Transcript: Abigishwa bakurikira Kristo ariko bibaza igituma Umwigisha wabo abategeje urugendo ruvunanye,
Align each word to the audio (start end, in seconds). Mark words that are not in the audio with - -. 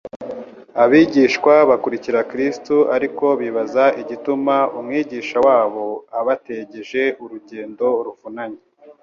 Abigishwa 0.83 1.53
bakurikira 1.69 2.19
Kristo 2.31 2.75
ariko 2.95 3.25
bibaza 3.41 3.85
igituma 4.01 4.55
Umwigisha 4.79 5.37
wabo 5.47 5.85
abategeje 6.19 7.01
urugendo 7.23 7.87
ruvunanye, 8.05 8.61